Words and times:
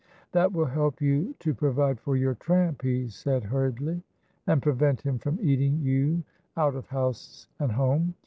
"That 0.31 0.51
will 0.51 0.65
help 0.65 0.99
you 0.99 1.35
to 1.41 1.53
provide 1.53 1.99
for 1.99 2.15
your 2.15 2.33
tramp," 2.33 2.81
he 2.81 3.07
said, 3.07 3.43
hurriedly, 3.43 4.01
"and 4.47 4.59
prevent 4.59 4.99
him 5.01 5.19
from 5.19 5.37
eating 5.39 5.77
you 5.79 6.23
out 6.57 6.73
of 6.73 6.87
house 6.87 7.47
and 7.59 7.71
home. 7.73 8.15